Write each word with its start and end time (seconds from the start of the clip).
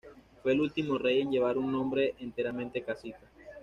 Fue 0.41 0.53
el 0.53 0.61
último 0.61 0.97
rey 0.97 1.21
en 1.21 1.29
llevar 1.29 1.59
un 1.59 1.71
nombre 1.71 2.15
enteramente 2.19 2.81
casita. 2.83 3.19